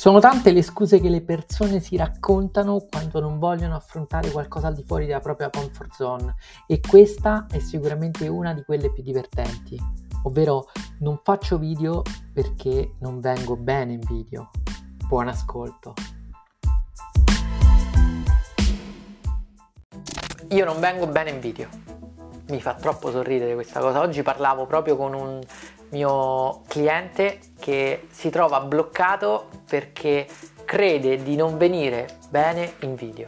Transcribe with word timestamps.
Sono 0.00 0.18
tante 0.18 0.52
le 0.52 0.62
scuse 0.62 0.98
che 0.98 1.10
le 1.10 1.20
persone 1.20 1.78
si 1.78 1.94
raccontano 1.94 2.86
quando 2.90 3.20
non 3.20 3.38
vogliono 3.38 3.76
affrontare 3.76 4.30
qualcosa 4.30 4.68
al 4.68 4.74
di 4.74 4.82
fuori 4.82 5.04
della 5.04 5.20
propria 5.20 5.50
comfort 5.50 5.92
zone 5.92 6.36
e 6.66 6.80
questa 6.80 7.44
è 7.50 7.58
sicuramente 7.58 8.26
una 8.26 8.54
di 8.54 8.62
quelle 8.62 8.90
più 8.90 9.02
divertenti, 9.02 9.78
ovvero 10.22 10.68
non 11.00 11.20
faccio 11.22 11.58
video 11.58 12.00
perché 12.32 12.94
non 13.00 13.20
vengo 13.20 13.58
bene 13.58 13.92
in 13.92 14.00
video. 14.00 14.48
Buon 15.06 15.28
ascolto. 15.28 15.92
Io 20.48 20.64
non 20.64 20.80
vengo 20.80 21.06
bene 21.08 21.28
in 21.28 21.40
video. 21.40 21.68
Mi 22.48 22.62
fa 22.62 22.72
troppo 22.72 23.10
sorridere 23.10 23.52
questa 23.52 23.80
cosa. 23.80 24.00
Oggi 24.00 24.22
parlavo 24.22 24.64
proprio 24.64 24.96
con 24.96 25.12
un 25.12 25.40
mio 25.90 26.62
cliente 26.68 27.40
che 27.58 28.06
si 28.10 28.30
trova 28.30 28.60
bloccato 28.60 29.48
perché 29.68 30.26
crede 30.64 31.22
di 31.22 31.36
non 31.36 31.56
venire 31.56 32.18
bene 32.28 32.74
in 32.80 32.94
video. 32.94 33.26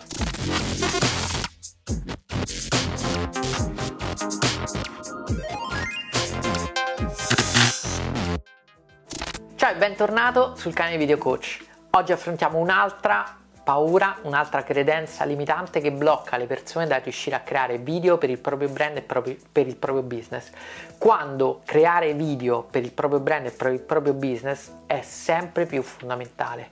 Ciao 9.57 9.71
e 9.71 9.77
bentornato 9.77 10.57
sul 10.57 10.73
canale 10.73 10.97
Video 10.97 11.19
Coach. 11.19 11.65
Oggi 11.91 12.13
affrontiamo 12.13 12.59
un'altra 12.59 13.42
paura, 13.63 14.17
un'altra 14.23 14.63
credenza 14.63 15.25
limitante 15.25 15.81
che 15.81 15.93
blocca 15.93 16.37
le 16.37 16.47
persone 16.47 16.87
da 16.87 16.97
riuscire 16.97 17.37
a 17.37 17.41
creare 17.41 17.79
video 17.79 18.19
per 18.19 18.31
il 18.31 18.39
proprio 18.39 18.69
brand 18.69 18.97
e 18.97 19.03
per 19.03 19.67
il 19.67 19.77
proprio 19.77 20.03
business. 20.03 20.51
Quando 20.99 21.61
creare 21.65 22.15
video 22.15 22.63
per 22.63 22.83
il 22.83 22.93
proprio 22.93 23.21
brand 23.21 23.47
e 23.47 23.51
per 23.51 23.73
il 23.73 23.81
proprio 23.81 24.15
business 24.15 24.71
è 24.87 25.03
sempre 25.03 25.67
più 25.67 25.83
fondamentale. 25.83 26.71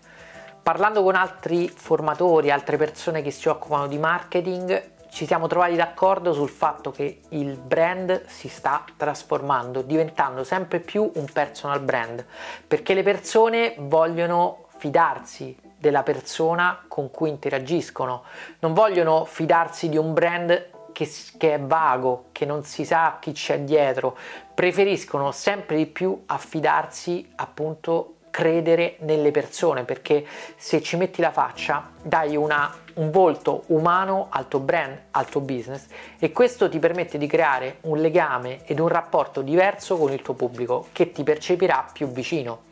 Parlando 0.63 1.03
con 1.03 1.15
altri 1.15 1.69
formatori, 1.69 2.51
altre 2.51 2.77
persone 2.77 3.23
che 3.23 3.31
si 3.31 3.49
occupano 3.49 3.87
di 3.87 3.99
marketing, 3.99 4.99
ci 5.11 5.27
siamo 5.27 5.47
trovati 5.47 5.75
d'accordo 5.75 6.33
sul 6.33 6.49
fatto 6.49 6.91
che 6.91 7.23
il 7.31 7.57
brand 7.57 8.27
si 8.27 8.49
sta 8.49 8.85
trasformando, 8.97 9.83
diventando 9.83 10.45
sempre 10.45 10.79
più 10.79 11.11
un 11.15 11.25
personal 11.33 11.81
brand, 11.81 12.25
perché 12.67 12.95
le 12.95 13.03
persone 13.03 13.75
vogliono 13.79 14.67
fidarsi 14.77 15.57
della 15.81 16.03
persona 16.03 16.85
con 16.87 17.11
cui 17.11 17.31
interagiscono, 17.31 18.25
non 18.61 18.75
vogliono 18.75 19.25
fidarsi 19.25 19.89
di 19.89 19.97
un 19.97 20.13
brand 20.13 20.67
che, 20.93 21.11
che, 21.39 21.55
è 21.55 21.61
vago, 21.61 22.27
che 22.33 22.45
non 22.45 22.65
si 22.65 22.85
sa 22.85 23.17
chi 23.19 23.33
c'è 23.33 23.61
dietro, 23.61 24.17
preferiscono 24.55 25.33
sempre 25.33 25.77
di 25.77 25.87
più 25.87 26.23
affidarsi 26.27 27.33
appunto 27.37 28.17
credere 28.31 28.97
nelle 29.01 29.33
persone 29.33 29.83
perché 29.85 30.25
se 30.57 30.81
ci 30.81 30.97
metti 30.97 31.21
la 31.21 31.33
faccia 31.33 31.91
dai 32.01 32.37
una, 32.37 32.73
un 32.95 33.11
volto 33.11 33.65
umano 33.67 34.29
al 34.31 34.47
tuo 34.47 34.61
brand, 34.61 34.97
al 35.11 35.29
tuo 35.29 35.41
business 35.41 35.87
e 36.19 36.31
questo 36.31 36.69
ti 36.69 36.79
permette 36.79 37.19
di 37.19 37.27
creare 37.27 37.79
un 37.83 37.99
legame 37.99 38.65
ed 38.65 38.79
un 38.79 38.89
rapporto 38.89 39.43
diverso 39.43 39.97
con 39.97 40.13
il 40.13 40.23
tuo 40.23 40.35
pubblico 40.35 40.87
che 40.93 41.11
ti 41.11 41.25
percepirà 41.25 41.87
più 41.93 42.07
vicino. 42.07 42.69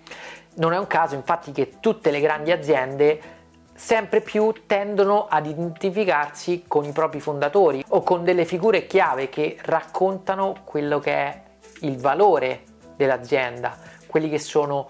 Non 0.55 0.73
è 0.73 0.79
un 0.79 0.87
caso 0.87 1.15
infatti 1.15 1.53
che 1.53 1.75
tutte 1.81 2.11
le 2.11 2.21
grandi 2.21 2.51
aziende 2.51 3.37
sempre 3.75 4.21
più 4.21 4.53
tendono 4.67 5.27
ad 5.29 5.47
identificarsi 5.47 6.65
con 6.67 6.85
i 6.85 6.91
propri 6.91 7.21
fondatori 7.21 7.85
o 7.91 8.03
con 8.03 8.25
delle 8.25 8.45
figure 8.45 8.87
chiave 8.87 9.29
che 9.29 9.57
raccontano 9.63 10.57
quello 10.65 10.99
che 10.99 11.13
è 11.13 11.43
il 11.83 11.97
valore 11.97 12.65
dell'azienda, 12.97 13.77
quelli 14.09 14.29
che 14.29 14.41
sono 14.41 14.89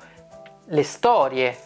le 0.65 0.83
storie 0.83 1.59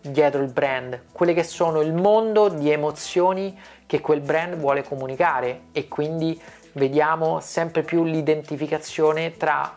dietro 0.00 0.42
il 0.42 0.50
brand, 0.50 1.04
quelle 1.12 1.34
che 1.34 1.44
sono 1.44 1.82
il 1.82 1.92
mondo 1.92 2.48
di 2.48 2.70
emozioni 2.70 3.58
che 3.84 4.00
quel 4.00 4.20
brand 4.20 4.56
vuole 4.56 4.82
comunicare 4.82 5.64
e 5.72 5.86
quindi 5.88 6.40
vediamo 6.72 7.40
sempre 7.40 7.82
più 7.82 8.04
l'identificazione 8.04 9.36
tra 9.36 9.74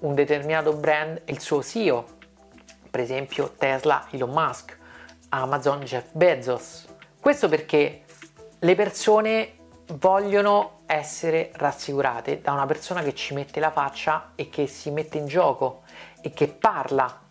un 0.00 0.14
determinato 0.14 0.72
brand 0.72 1.20
e 1.24 1.32
il 1.32 1.40
suo 1.40 1.62
CEO, 1.62 2.04
per 2.94 3.02
esempio 3.02 3.54
Tesla 3.58 4.06
Elon 4.10 4.30
Musk, 4.30 4.78
Amazon 5.30 5.80
Jeff 5.80 6.10
Bezos. 6.12 6.86
Questo 7.18 7.48
perché 7.48 8.04
le 8.56 8.74
persone 8.76 9.54
vogliono 9.94 10.82
essere 10.86 11.50
rassicurate 11.54 12.40
da 12.40 12.52
una 12.52 12.66
persona 12.66 13.02
che 13.02 13.12
ci 13.12 13.34
mette 13.34 13.58
la 13.58 13.72
faccia 13.72 14.30
e 14.36 14.48
che 14.48 14.68
si 14.68 14.92
mette 14.92 15.18
in 15.18 15.26
gioco 15.26 15.82
e 16.20 16.30
che 16.30 16.46
parla 16.46 17.22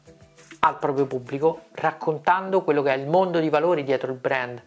al 0.60 0.78
proprio 0.80 1.06
pubblico 1.06 1.68
raccontando 1.76 2.62
quello 2.66 2.82
che 2.82 2.94
è 2.94 2.98
il 2.98 3.08
mondo 3.08 3.40
di 3.40 3.48
valori 3.48 3.86
dietro 3.86 4.12
il 4.12 4.18
brand, 4.18 4.62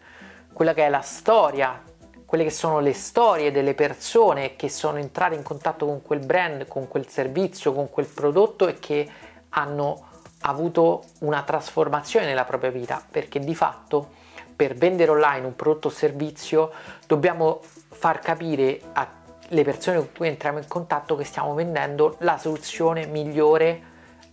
quella 0.51 0.73
che 0.73 0.87
è 0.87 0.89
la 0.89 1.01
storia, 1.01 1.79
quelle 2.25 2.43
che 2.43 2.49
sono 2.49 2.79
le 2.79 2.93
storie 2.93 3.51
delle 3.51 3.75
persone 3.75 4.55
che 4.55 4.67
sono 4.67 4.97
entrate 4.97 5.35
in 5.35 5.43
contatto 5.43 5.85
con 5.85 6.01
quel 6.01 6.25
brand, 6.25 6.67
con 6.67 6.87
quel 6.87 7.07
servizio, 7.07 7.71
con 7.71 7.87
quel 7.91 8.07
prodotto 8.07 8.67
e 8.67 8.79
che 8.79 9.07
hanno 9.49 10.07
avuto 10.41 11.03
una 11.19 11.41
trasformazione 11.43 12.25
nella 12.25 12.45
propria 12.45 12.71
vita 12.71 13.03
perché 13.09 13.39
di 13.39 13.55
fatto 13.55 14.25
per 14.55 14.75
vendere 14.75 15.11
online 15.11 15.45
un 15.45 15.55
prodotto 15.55 15.87
o 15.87 15.91
servizio 15.91 16.71
dobbiamo 17.05 17.61
far 17.89 18.19
capire 18.19 18.81
alle 18.93 19.63
persone 19.63 19.97
con 19.97 20.09
cui 20.15 20.27
entriamo 20.27 20.57
in 20.57 20.67
contatto 20.67 21.15
che 21.15 21.23
stiamo 21.23 21.53
vendendo 21.53 22.15
la 22.19 22.37
soluzione 22.37 23.05
migliore 23.05 23.81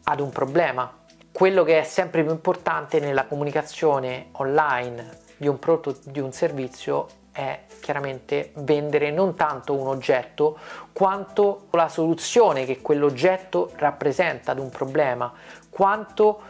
ad 0.05 0.21
un 0.21 0.31
problema. 0.31 0.91
Quello 1.31 1.63
che 1.63 1.81
è 1.81 1.85
sempre 1.85 2.23
più 2.23 2.33
importante 2.33 3.01
nella 3.01 3.27
comunicazione 3.27 4.29
online 4.33 5.19
di 5.37 5.49
un 5.49 5.59
prodotto, 5.59 5.99
di 6.05 6.21
un 6.21 6.33
servizio 6.33 7.07
è 7.33 7.65
chiaramente 7.81 8.53
vendere 8.59 9.11
non 9.11 9.35
tanto 9.35 9.75
un 9.75 9.89
oggetto 9.89 10.57
quanto 10.93 11.67
la 11.73 11.89
soluzione 11.89 12.65
che 12.65 12.81
quell'oggetto 12.81 13.73
rappresenta 13.75 14.53
ad 14.53 14.61
un 14.61 14.71
problema, 14.71 15.33
quanto 15.75 16.41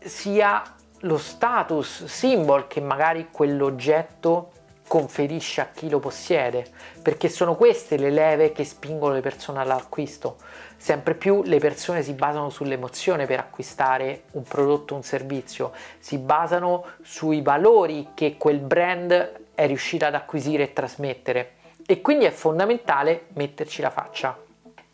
sia 0.00 0.60
lo 1.02 1.18
status 1.18 2.04
symbol 2.06 2.66
che 2.66 2.80
magari 2.80 3.28
quell'oggetto 3.30 4.50
conferisce 4.88 5.60
a 5.60 5.68
chi 5.72 5.88
lo 5.88 6.00
possiede, 6.00 6.66
perché 7.00 7.28
sono 7.28 7.54
queste 7.54 7.96
le 7.96 8.10
leve 8.10 8.50
che 8.50 8.64
spingono 8.64 9.14
le 9.14 9.20
persone 9.20 9.60
all'acquisto. 9.60 10.38
Sempre 10.76 11.14
più 11.14 11.44
le 11.44 11.58
persone 11.58 12.02
si 12.02 12.12
basano 12.12 12.50
sull'emozione 12.50 13.24
per 13.24 13.38
acquistare 13.38 14.24
un 14.32 14.42
prodotto 14.42 14.96
un 14.96 15.04
servizio, 15.04 15.70
si 16.00 16.18
basano 16.18 16.84
sui 17.02 17.42
valori 17.42 18.08
che 18.14 18.36
quel 18.36 18.58
brand 18.58 19.32
è 19.54 19.66
riuscito 19.68 20.06
ad 20.06 20.14
acquisire 20.16 20.64
e 20.64 20.72
trasmettere 20.72 21.52
e 21.86 22.00
quindi 22.00 22.24
è 22.24 22.30
fondamentale 22.32 23.26
metterci 23.34 23.82
la 23.82 23.90
faccia. 23.90 24.49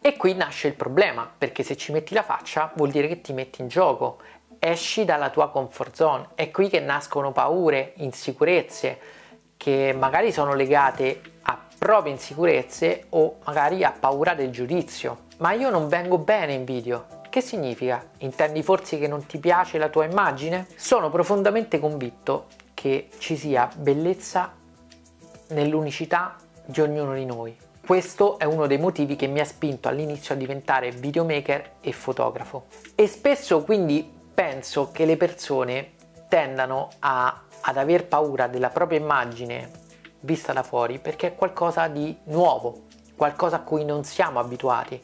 E 0.06 0.16
qui 0.16 0.34
nasce 0.34 0.68
il 0.68 0.74
problema, 0.74 1.28
perché 1.36 1.64
se 1.64 1.76
ci 1.76 1.90
metti 1.90 2.14
la 2.14 2.22
faccia 2.22 2.70
vuol 2.76 2.90
dire 2.90 3.08
che 3.08 3.22
ti 3.22 3.32
metti 3.32 3.60
in 3.60 3.66
gioco, 3.66 4.18
esci 4.60 5.04
dalla 5.04 5.30
tua 5.30 5.50
comfort 5.50 5.96
zone, 5.96 6.28
è 6.36 6.52
qui 6.52 6.68
che 6.68 6.78
nascono 6.78 7.32
paure, 7.32 7.92
insicurezze, 7.96 9.00
che 9.56 9.92
magari 9.98 10.30
sono 10.30 10.54
legate 10.54 11.20
a 11.42 11.60
proprie 11.76 12.12
insicurezze 12.12 13.06
o 13.08 13.38
magari 13.46 13.82
a 13.82 13.90
paura 13.90 14.34
del 14.34 14.50
giudizio. 14.50 15.24
Ma 15.38 15.54
io 15.54 15.70
non 15.70 15.88
vengo 15.88 16.18
bene 16.18 16.52
in 16.52 16.64
video. 16.64 17.22
Che 17.28 17.40
significa? 17.40 18.10
Intendi 18.18 18.62
forse 18.62 18.98
che 18.98 19.08
non 19.08 19.26
ti 19.26 19.38
piace 19.38 19.76
la 19.76 19.88
tua 19.88 20.04
immagine? 20.04 20.68
Sono 20.76 21.10
profondamente 21.10 21.80
convinto 21.80 22.46
che 22.74 23.08
ci 23.18 23.36
sia 23.36 23.68
bellezza 23.74 24.54
nell'unicità 25.48 26.36
di 26.64 26.80
ognuno 26.80 27.12
di 27.14 27.24
noi. 27.24 27.65
Questo 27.86 28.40
è 28.40 28.44
uno 28.44 28.66
dei 28.66 28.78
motivi 28.78 29.14
che 29.14 29.28
mi 29.28 29.38
ha 29.38 29.44
spinto 29.44 29.86
all'inizio 29.86 30.34
a 30.34 30.36
diventare 30.36 30.90
videomaker 30.90 31.74
e 31.80 31.92
fotografo. 31.92 32.64
E 32.96 33.06
spesso 33.06 33.62
quindi 33.62 34.12
penso 34.34 34.90
che 34.90 35.04
le 35.04 35.16
persone 35.16 35.92
tendano 36.28 36.88
a, 36.98 37.42
ad 37.60 37.76
aver 37.76 38.08
paura 38.08 38.48
della 38.48 38.70
propria 38.70 38.98
immagine 38.98 39.70
vista 40.22 40.52
da 40.52 40.64
fuori 40.64 40.98
perché 40.98 41.28
è 41.28 41.34
qualcosa 41.36 41.86
di 41.86 42.18
nuovo, 42.24 42.86
qualcosa 43.14 43.58
a 43.58 43.60
cui 43.60 43.84
non 43.84 44.02
siamo 44.02 44.40
abituati. 44.40 45.00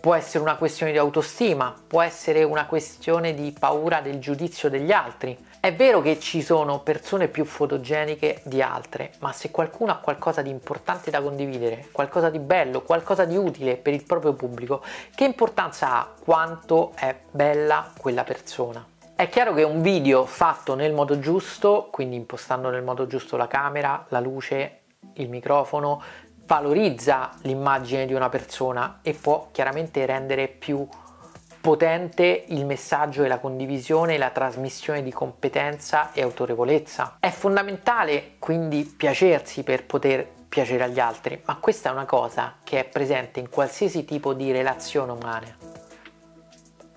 Può 0.00 0.14
essere 0.14 0.44
una 0.44 0.56
questione 0.56 0.92
di 0.92 0.98
autostima, 0.98 1.74
può 1.86 2.02
essere 2.02 2.44
una 2.44 2.66
questione 2.66 3.34
di 3.34 3.52
paura 3.58 4.00
del 4.00 4.20
giudizio 4.20 4.70
degli 4.70 4.92
altri, 4.92 5.36
è 5.58 5.74
vero 5.74 6.00
che 6.00 6.20
ci 6.20 6.40
sono 6.40 6.78
persone 6.82 7.26
più 7.26 7.44
fotogeniche 7.44 8.40
di 8.44 8.62
altre, 8.62 9.10
ma 9.18 9.32
se 9.32 9.50
qualcuno 9.50 9.90
ha 9.90 9.96
qualcosa 9.96 10.40
di 10.40 10.50
importante 10.50 11.10
da 11.10 11.20
condividere, 11.20 11.88
qualcosa 11.90 12.30
di 12.30 12.38
bello, 12.38 12.82
qualcosa 12.82 13.24
di 13.24 13.36
utile 13.36 13.76
per 13.76 13.92
il 13.92 14.04
proprio 14.04 14.34
pubblico, 14.34 14.84
che 15.16 15.24
importanza 15.24 15.92
ha 15.92 16.08
quanto 16.24 16.92
è 16.94 17.16
bella 17.32 17.90
quella 17.98 18.22
persona? 18.22 18.86
È 19.16 19.28
chiaro 19.28 19.52
che 19.52 19.64
un 19.64 19.82
video 19.82 20.26
fatto 20.26 20.76
nel 20.76 20.92
modo 20.92 21.18
giusto, 21.18 21.88
quindi 21.90 22.14
impostando 22.14 22.70
nel 22.70 22.84
modo 22.84 23.08
giusto 23.08 23.36
la 23.36 23.48
camera, 23.48 24.06
la 24.10 24.20
luce, 24.20 24.82
il 25.14 25.28
microfono, 25.28 26.00
valorizza 26.48 27.30
l'immagine 27.42 28.06
di 28.06 28.14
una 28.14 28.30
persona 28.30 29.00
e 29.02 29.12
può 29.12 29.50
chiaramente 29.52 30.06
rendere 30.06 30.48
più 30.48 30.88
potente 31.60 32.44
il 32.48 32.64
messaggio 32.64 33.22
e 33.22 33.28
la 33.28 33.38
condivisione 33.38 34.14
e 34.14 34.18
la 34.18 34.30
trasmissione 34.30 35.02
di 35.02 35.12
competenza 35.12 36.10
e 36.12 36.22
autorevolezza. 36.22 37.18
È 37.20 37.28
fondamentale 37.28 38.36
quindi 38.38 38.84
piacersi 38.84 39.62
per 39.62 39.84
poter 39.84 40.26
piacere 40.48 40.84
agli 40.84 40.98
altri, 40.98 41.38
ma 41.44 41.56
questa 41.56 41.90
è 41.90 41.92
una 41.92 42.06
cosa 42.06 42.56
che 42.64 42.80
è 42.80 42.84
presente 42.84 43.40
in 43.40 43.50
qualsiasi 43.50 44.06
tipo 44.06 44.32
di 44.32 44.50
relazione 44.50 45.12
umana. 45.12 45.54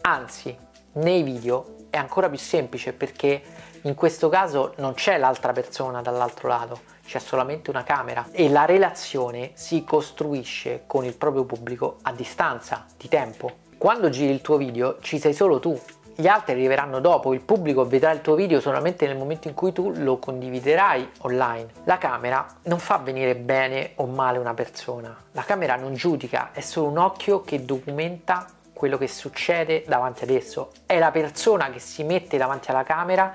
Anzi, 0.03 0.57
nei 0.93 1.23
video 1.23 1.87
è 1.89 1.97
ancora 1.97 2.29
più 2.29 2.37
semplice 2.37 2.93
perché 2.93 3.41
in 3.81 3.95
questo 3.95 4.29
caso 4.29 4.75
non 4.77 4.93
c'è 4.93 5.17
l'altra 5.17 5.51
persona 5.51 6.01
dall'altro 6.01 6.47
lato, 6.47 6.90
c'è 7.11 7.19
solamente 7.19 7.69
una 7.69 7.83
camera 7.83 8.27
e 8.31 8.47
la 8.47 8.63
relazione 8.63 9.51
si 9.55 9.83
costruisce 9.83 10.83
con 10.87 11.03
il 11.03 11.13
proprio 11.17 11.43
pubblico 11.43 11.97
a 12.03 12.13
distanza 12.13 12.85
di 12.97 13.09
tempo. 13.09 13.51
Quando 13.77 14.09
giri 14.09 14.31
il 14.31 14.39
tuo 14.39 14.55
video 14.55 14.95
ci 15.01 15.19
sei 15.19 15.33
solo 15.33 15.59
tu, 15.59 15.77
gli 16.15 16.27
altri 16.27 16.53
arriveranno 16.53 17.01
dopo, 17.01 17.33
il 17.33 17.41
pubblico 17.41 17.85
vedrà 17.85 18.11
il 18.11 18.21
tuo 18.21 18.35
video 18.35 18.61
solamente 18.61 19.07
nel 19.07 19.17
momento 19.17 19.49
in 19.49 19.55
cui 19.55 19.73
tu 19.73 19.91
lo 19.93 20.19
condividerai 20.19 21.09
online. 21.21 21.67
La 21.83 21.97
camera 21.97 22.45
non 22.63 22.79
fa 22.79 22.95
venire 22.95 23.35
bene 23.35 23.91
o 23.95 24.05
male 24.05 24.37
una 24.37 24.53
persona, 24.53 25.13
la 25.33 25.43
camera 25.43 25.75
non 25.75 25.93
giudica, 25.93 26.51
è 26.53 26.61
solo 26.61 26.87
un 26.87 26.97
occhio 26.97 27.41
che 27.41 27.65
documenta 27.65 28.47
quello 28.71 28.97
che 28.97 29.07
succede 29.07 29.83
davanti 29.85 30.23
ad 30.23 30.29
esso. 30.29 30.71
È 30.85 30.97
la 30.97 31.11
persona 31.11 31.69
che 31.69 31.77
si 31.77 32.03
mette 32.03 32.37
davanti 32.37 32.71
alla 32.71 32.83
camera 32.83 33.31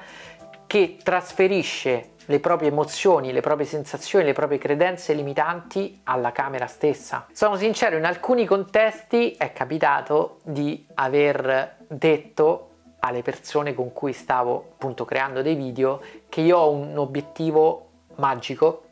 che 0.67 0.99
trasferisce 1.03 2.11
le 2.27 2.41
proprie 2.41 2.69
emozioni, 2.69 3.33
le 3.33 3.41
proprie 3.41 3.67
sensazioni, 3.67 4.25
le 4.25 4.33
proprie 4.33 4.59
credenze 4.59 5.13
limitanti 5.15 6.01
alla 6.05 6.33
camera 6.33 6.67
stessa. 6.67 7.27
Sono 7.33 7.57
sincero, 7.57 7.97
in 7.97 8.05
alcuni 8.05 8.45
contesti 8.45 9.33
è 9.33 9.53
capitato 9.53 10.39
di 10.43 10.87
aver 10.95 11.77
detto 11.87 12.71
alle 13.01 13.23
persone 13.23 13.75
con 13.75 13.93
cui 13.93 14.13
stavo 14.13 14.71
appunto 14.73 15.05
creando 15.05 15.43
dei 15.43 15.55
video 15.55 16.01
che 16.29 16.41
io 16.41 16.59
ho 16.59 16.71
un 16.71 16.97
obiettivo 16.99 17.89
magico 18.17 18.83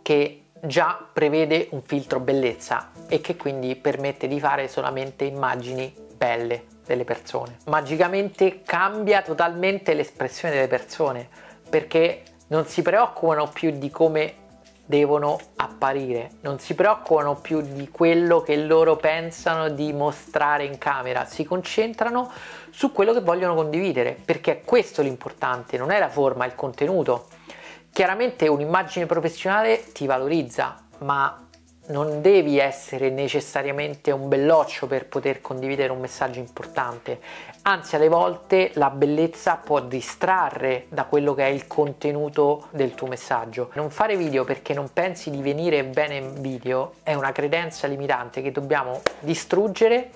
che 0.00 0.44
già 0.62 1.06
prevede 1.12 1.68
un 1.72 1.82
filtro 1.82 2.20
bellezza 2.20 2.90
e 3.08 3.20
che 3.20 3.36
quindi 3.36 3.76
permette 3.76 4.28
di 4.28 4.40
fare 4.40 4.68
solamente 4.68 5.24
immagini 5.24 5.92
belle 6.16 6.71
delle 6.84 7.04
persone. 7.04 7.58
Magicamente 7.66 8.62
cambia 8.62 9.22
totalmente 9.22 9.94
l'espressione 9.94 10.54
delle 10.54 10.68
persone 10.68 11.28
perché 11.68 12.22
non 12.48 12.66
si 12.66 12.82
preoccupano 12.82 13.48
più 13.48 13.70
di 13.70 13.90
come 13.90 14.34
devono 14.84 15.38
apparire, 15.56 16.32
non 16.42 16.58
si 16.58 16.74
preoccupano 16.74 17.36
più 17.36 17.62
di 17.62 17.88
quello 17.88 18.42
che 18.42 18.56
loro 18.56 18.96
pensano 18.96 19.70
di 19.70 19.92
mostrare 19.92 20.64
in 20.64 20.76
camera, 20.76 21.24
si 21.24 21.44
concentrano 21.44 22.30
su 22.70 22.92
quello 22.92 23.14
che 23.14 23.20
vogliono 23.20 23.54
condividere, 23.54 24.18
perché 24.22 24.52
è 24.52 24.60
questo 24.62 25.00
l'importante, 25.00 25.78
non 25.78 25.90
è 25.90 25.98
la 25.98 26.10
forma, 26.10 26.44
è 26.44 26.48
il 26.48 26.54
contenuto. 26.54 27.28
Chiaramente 27.90 28.48
un'immagine 28.48 29.06
professionale 29.06 29.92
ti 29.92 30.06
valorizza, 30.06 30.82
ma 30.98 31.46
non 31.92 32.22
devi 32.22 32.58
essere 32.58 33.10
necessariamente 33.10 34.10
un 34.10 34.26
belloccio 34.26 34.86
per 34.86 35.06
poter 35.06 35.42
condividere 35.42 35.92
un 35.92 36.00
messaggio 36.00 36.38
importante, 36.38 37.20
anzi 37.62 37.94
alle 37.94 38.08
volte 38.08 38.70
la 38.74 38.88
bellezza 38.88 39.60
può 39.62 39.80
distrarre 39.80 40.86
da 40.88 41.04
quello 41.04 41.34
che 41.34 41.44
è 41.44 41.50
il 41.50 41.66
contenuto 41.66 42.68
del 42.70 42.94
tuo 42.94 43.06
messaggio. 43.06 43.70
Non 43.74 43.90
fare 43.90 44.16
video 44.16 44.44
perché 44.44 44.72
non 44.72 44.88
pensi 44.92 45.30
di 45.30 45.42
venire 45.42 45.84
bene 45.84 46.16
in 46.16 46.40
video 46.40 46.94
è 47.02 47.12
una 47.12 47.30
credenza 47.30 47.86
limitante 47.86 48.40
che 48.40 48.50
dobbiamo 48.50 49.02
distruggere 49.20 50.10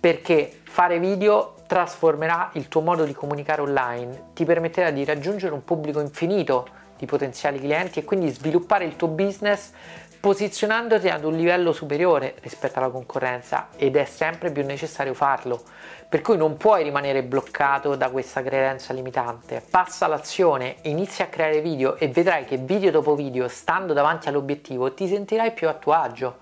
perché 0.00 0.60
fare 0.64 0.98
video 0.98 1.56
trasformerà 1.66 2.50
il 2.54 2.68
tuo 2.68 2.80
modo 2.80 3.04
di 3.04 3.12
comunicare 3.12 3.60
online, 3.60 4.30
ti 4.34 4.44
permetterà 4.44 4.90
di 4.90 5.04
raggiungere 5.04 5.52
un 5.52 5.62
pubblico 5.62 6.00
infinito 6.00 6.80
di 7.02 7.08
potenziali 7.08 7.58
clienti 7.58 7.98
e 7.98 8.04
quindi 8.04 8.30
sviluppare 8.30 8.84
il 8.84 8.94
tuo 8.94 9.08
business 9.08 9.72
posizionandoti 10.22 11.08
ad 11.08 11.24
un 11.24 11.34
livello 11.34 11.72
superiore 11.72 12.36
rispetto 12.42 12.78
alla 12.78 12.90
concorrenza 12.90 13.70
ed 13.74 13.96
è 13.96 14.04
sempre 14.04 14.52
più 14.52 14.64
necessario 14.64 15.14
farlo. 15.14 15.60
Per 16.08 16.20
cui 16.20 16.36
non 16.36 16.56
puoi 16.56 16.84
rimanere 16.84 17.24
bloccato 17.24 17.96
da 17.96 18.08
questa 18.08 18.40
credenza 18.40 18.92
limitante. 18.92 19.60
Passa 19.68 20.04
all'azione, 20.04 20.76
inizia 20.82 21.24
a 21.24 21.28
creare 21.28 21.60
video 21.60 21.96
e 21.96 22.06
vedrai 22.06 22.44
che 22.44 22.56
video 22.56 22.92
dopo 22.92 23.16
video, 23.16 23.48
stando 23.48 23.92
davanti 23.94 24.28
all'obiettivo, 24.28 24.94
ti 24.94 25.08
sentirai 25.08 25.50
più 25.50 25.66
a 25.66 25.74
tuo 25.74 25.92
agio. 25.92 26.38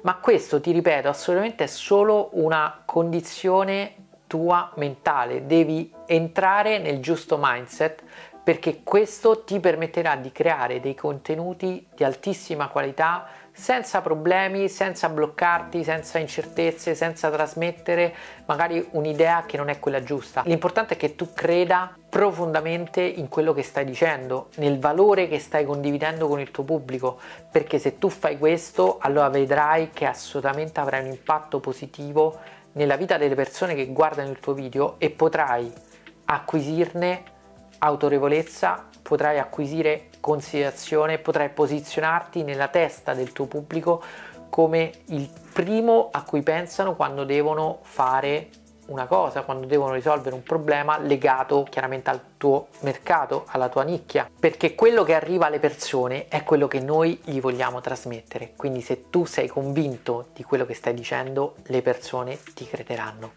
Ma 0.00 0.16
questo, 0.16 0.60
ti 0.60 0.72
ripeto, 0.72 1.08
assolutamente 1.08 1.62
è 1.62 1.68
solo 1.68 2.30
una 2.32 2.82
condizione 2.84 3.94
tua 4.26 4.72
mentale. 4.74 5.46
Devi 5.46 5.92
entrare 6.06 6.78
nel 6.78 6.98
giusto 6.98 7.38
mindset 7.40 8.02
perché 8.42 8.82
questo 8.82 9.44
ti 9.44 9.60
permetterà 9.60 10.16
di 10.16 10.32
creare 10.32 10.80
dei 10.80 10.94
contenuti 10.94 11.86
di 11.94 12.02
altissima 12.02 12.68
qualità 12.68 13.26
senza 13.52 14.00
problemi, 14.00 14.68
senza 14.68 15.08
bloccarti, 15.10 15.84
senza 15.84 16.18
incertezze, 16.18 16.94
senza 16.94 17.30
trasmettere 17.30 18.14
magari 18.46 18.84
un'idea 18.92 19.44
che 19.46 19.58
non 19.58 19.68
è 19.68 19.78
quella 19.78 20.02
giusta. 20.02 20.42
L'importante 20.46 20.94
è 20.94 20.96
che 20.96 21.14
tu 21.14 21.32
creda 21.32 21.94
profondamente 22.08 23.00
in 23.02 23.28
quello 23.28 23.52
che 23.52 23.62
stai 23.62 23.84
dicendo, 23.84 24.48
nel 24.56 24.78
valore 24.78 25.28
che 25.28 25.38
stai 25.38 25.64
condividendo 25.64 26.26
con 26.26 26.40
il 26.40 26.50
tuo 26.50 26.64
pubblico, 26.64 27.20
perché 27.50 27.78
se 27.78 27.98
tu 27.98 28.08
fai 28.08 28.38
questo, 28.38 28.98
allora 29.00 29.28
vedrai 29.28 29.90
che 29.90 30.06
assolutamente 30.06 30.80
avrai 30.80 31.04
un 31.04 31.10
impatto 31.10 31.60
positivo 31.60 32.38
nella 32.72 32.96
vita 32.96 33.18
delle 33.18 33.34
persone 33.34 33.74
che 33.74 33.86
guardano 33.88 34.30
il 34.30 34.40
tuo 34.40 34.54
video 34.54 34.94
e 34.98 35.10
potrai 35.10 35.70
acquisirne 36.24 37.22
autorevolezza, 37.84 38.88
potrai 39.02 39.38
acquisire 39.38 40.08
considerazione, 40.20 41.18
potrai 41.18 41.50
posizionarti 41.50 42.44
nella 42.44 42.68
testa 42.68 43.12
del 43.12 43.32
tuo 43.32 43.46
pubblico 43.46 44.02
come 44.48 44.92
il 45.06 45.28
primo 45.52 46.08
a 46.12 46.22
cui 46.22 46.42
pensano 46.42 46.94
quando 46.94 47.24
devono 47.24 47.78
fare 47.82 48.48
una 48.86 49.06
cosa, 49.06 49.42
quando 49.42 49.66
devono 49.66 49.94
risolvere 49.94 50.34
un 50.34 50.42
problema 50.42 50.98
legato 50.98 51.66
chiaramente 51.68 52.10
al 52.10 52.20
tuo 52.36 52.68
mercato, 52.80 53.44
alla 53.46 53.68
tua 53.68 53.82
nicchia, 53.82 54.28
perché 54.38 54.74
quello 54.74 55.02
che 55.02 55.14
arriva 55.14 55.46
alle 55.46 55.58
persone 55.58 56.28
è 56.28 56.44
quello 56.44 56.68
che 56.68 56.80
noi 56.80 57.18
gli 57.24 57.40
vogliamo 57.40 57.80
trasmettere. 57.80 58.52
Quindi 58.56 58.80
se 58.80 59.08
tu 59.08 59.24
sei 59.24 59.48
convinto 59.48 60.28
di 60.34 60.42
quello 60.42 60.66
che 60.66 60.74
stai 60.74 60.94
dicendo, 60.94 61.54
le 61.64 61.82
persone 61.82 62.38
ti 62.54 62.66
crederanno. 62.66 63.32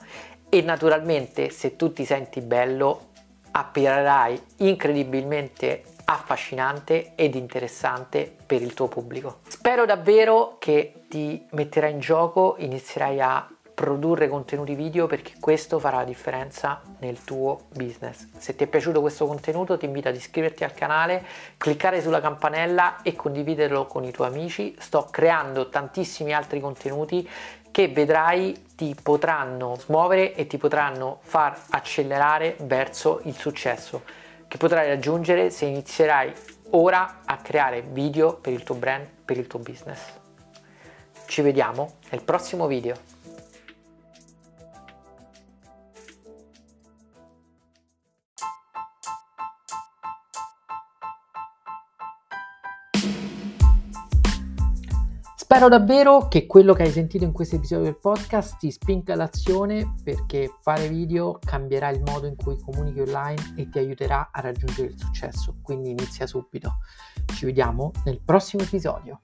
E 0.50 0.62
naturalmente 0.62 1.50
se 1.50 1.76
tu 1.76 1.94
ti 1.94 2.06
senti 2.06 2.42
bello, 2.42 3.14
apparirai 3.58 4.42
incredibilmente 4.58 5.84
affascinante 6.06 7.14
ed 7.16 7.36
interessante 7.36 8.34
per 8.46 8.62
il 8.62 8.74
tuo 8.74 8.88
pubblico. 8.88 9.38
Spero 9.48 9.86
davvero 9.86 10.58
che 10.60 11.06
ti 11.08 11.44
metterai 11.52 11.92
in 11.92 12.00
gioco, 12.00 12.56
inizierai 12.60 13.22
a 13.22 13.50
produrre 13.74 14.30
contenuti 14.30 14.74
video 14.76 15.08
perché 15.08 15.34
questo 15.40 15.80
farà 15.80 15.98
la 15.98 16.04
differenza 16.04 16.82
nel 17.00 17.24
tuo 17.24 17.66
business. 17.74 18.28
Se 18.38 18.56
ti 18.56 18.64
è 18.64 18.68
piaciuto 18.68 19.02
questo 19.02 19.26
contenuto 19.26 19.78
ti 19.78 19.86
invito 19.86 20.10
ad 20.10 20.16
iscriverti 20.16 20.64
al 20.64 20.74
canale, 20.74 21.24
cliccare 21.58 22.02
sulla 22.02 22.22
campanella 22.22 23.02
e 23.02 23.16
condividerlo 23.16 23.86
con 23.86 24.04
i 24.04 24.12
tuoi 24.12 24.28
amici. 24.28 24.76
Sto 24.80 25.08
creando 25.12 25.70
tantissimi 25.70 26.34
altri 26.34 26.60
contenuti 26.60 27.28
che 27.76 27.90
vedrai 27.90 28.68
ti 28.78 28.96
potranno 29.04 29.76
smuovere 29.76 30.34
e 30.34 30.48
ti 30.48 30.58
potranno 30.58 31.20
far 31.24 31.62
accelerare 31.72 32.56
verso 32.62 33.20
il 33.26 33.36
successo 33.36 34.04
che 34.48 34.56
potrai 34.56 34.88
raggiungere 34.88 35.50
se 35.50 35.66
inizierai 35.66 36.32
ora 36.70 37.24
a 37.26 37.36
creare 37.40 37.82
video 37.82 38.36
per 38.36 38.54
il 38.54 38.64
tuo 38.64 38.76
brand, 38.76 39.06
per 39.26 39.38
il 39.38 39.48
tuo 39.48 39.60
business. 39.60 40.00
Ci 41.26 41.42
vediamo 41.42 41.96
nel 42.12 42.24
prossimo 42.24 42.66
video. 42.66 42.96
Spero 55.56 55.70
davvero 55.70 56.28
che 56.28 56.48
quello 56.48 56.74
che 56.74 56.84
hai 56.84 56.92
sentito 56.92 57.24
in 57.24 57.32
questo 57.32 57.56
episodio 57.56 57.86
del 57.86 57.98
podcast 57.98 58.58
ti 58.58 58.70
spinga 58.70 59.14
all'azione 59.14 59.94
perché 60.04 60.54
fare 60.60 60.90
video 60.90 61.40
cambierà 61.40 61.88
il 61.92 62.02
modo 62.06 62.28
in 62.28 62.36
cui 62.36 62.60
comunichi 62.60 63.00
online 63.00 63.54
e 63.56 63.70
ti 63.70 63.78
aiuterà 63.78 64.32
a 64.34 64.42
raggiungere 64.42 64.90
il 64.90 65.00
successo. 65.00 65.56
Quindi 65.62 65.92
inizia 65.92 66.28
subito. 66.28 66.80
Ci 67.34 67.46
vediamo 67.46 67.94
nel 68.04 68.20
prossimo 68.20 68.64
episodio. 68.64 69.22